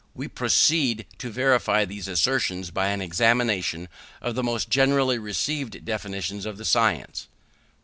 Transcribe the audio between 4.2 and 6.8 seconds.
the most generally received definitions of the